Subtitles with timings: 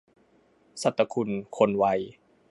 [0.83, 1.85] ศตคุณ คนไว